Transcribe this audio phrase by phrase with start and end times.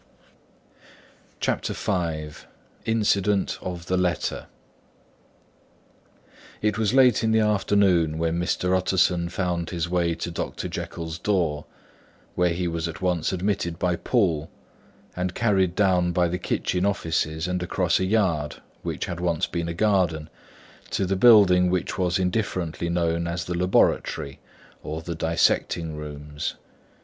[2.87, 4.47] INCIDENT OF THE LETTER
[6.59, 8.75] It was late in the afternoon, when Mr.
[8.75, 10.67] Utterson found his way to Dr.
[10.67, 11.67] Jekyll's door,
[12.33, 14.49] where he was at once admitted by Poole,
[15.15, 19.67] and carried down by the kitchen offices and across a yard which had once been
[19.69, 20.31] a garden,
[20.89, 24.39] to the building which was indifferently known as the laboratory
[24.81, 26.55] or dissecting rooms.